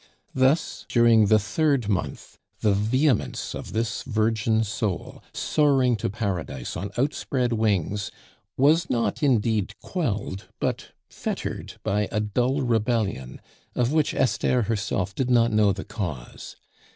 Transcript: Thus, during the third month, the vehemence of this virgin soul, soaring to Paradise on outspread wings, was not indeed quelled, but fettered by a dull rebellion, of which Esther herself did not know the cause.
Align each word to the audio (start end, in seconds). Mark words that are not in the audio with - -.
Thus, 0.33 0.87
during 0.89 1.27
the 1.27 1.37
third 1.37 1.87
month, 1.87 2.39
the 2.61 2.73
vehemence 2.73 3.53
of 3.53 3.71
this 3.71 4.01
virgin 4.01 4.63
soul, 4.63 5.21
soaring 5.31 5.95
to 5.97 6.09
Paradise 6.09 6.75
on 6.75 6.89
outspread 6.97 7.53
wings, 7.53 8.09
was 8.57 8.89
not 8.89 9.21
indeed 9.21 9.75
quelled, 9.79 10.47
but 10.59 10.87
fettered 11.07 11.75
by 11.83 12.07
a 12.11 12.19
dull 12.19 12.63
rebellion, 12.63 13.41
of 13.75 13.93
which 13.93 14.15
Esther 14.15 14.63
herself 14.63 15.13
did 15.13 15.29
not 15.29 15.51
know 15.51 15.71
the 15.71 15.85
cause. 15.85 16.55